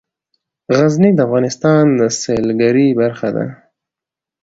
غزني 0.77 1.11
د 1.15 1.19
افغانستان 1.27 1.83
د 1.99 2.01
سیلګرۍ 2.19 2.87
برخه 3.01 3.29
ده. 3.35 3.45